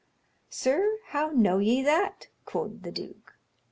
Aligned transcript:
'Sir, 0.49 0.97
how 1.09 1.29
know 1.29 1.59
ye 1.59 1.83
that?' 1.83 2.25
quod 2.43 2.81
the 2.81 2.91
duke. 2.91 3.35